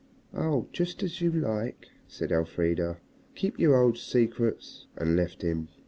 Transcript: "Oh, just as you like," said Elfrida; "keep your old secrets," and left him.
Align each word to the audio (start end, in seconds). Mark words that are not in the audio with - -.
"Oh, 0.33 0.67
just 0.73 1.03
as 1.03 1.21
you 1.21 1.29
like," 1.31 1.89
said 2.07 2.31
Elfrida; 2.31 2.97
"keep 3.35 3.59
your 3.59 3.75
old 3.79 3.99
secrets," 3.99 4.87
and 4.97 5.15
left 5.15 5.43
him. 5.43 5.67